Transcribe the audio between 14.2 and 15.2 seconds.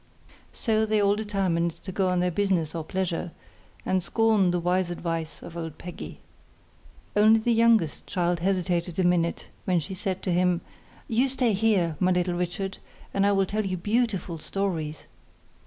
stories.